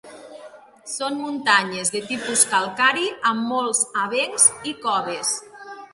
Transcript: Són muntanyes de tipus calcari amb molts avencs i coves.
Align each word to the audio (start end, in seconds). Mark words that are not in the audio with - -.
Són 0.93 1.17
muntanyes 1.25 1.93
de 1.95 2.01
tipus 2.07 2.45
calcari 2.53 3.07
amb 3.33 3.47
molts 3.53 3.83
avencs 4.07 4.49
i 4.73 4.75
coves. 4.87 5.37